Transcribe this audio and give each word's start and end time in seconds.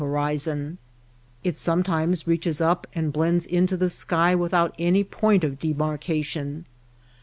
horizon; 0.01 0.79
it 1.43 1.55
sometimes 1.59 2.25
reaches 2.25 2.59
up 2.59 2.87
and 2.95 3.13
blends 3.13 3.45
into 3.45 3.77
the 3.77 3.87
sky 3.87 4.33
without 4.33 4.73
any 4.79 5.03
point 5.03 5.43
of 5.43 5.59
demarcation. 5.59 6.65